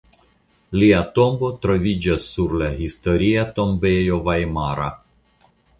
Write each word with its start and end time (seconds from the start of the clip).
Lia 0.83 1.01
tombo 1.17 1.51
troviĝas 1.65 2.27
sur 2.31 2.57
la 2.63 2.71
Historia 2.81 3.47
tombejo 3.61 4.23
vajmara. 4.31 4.91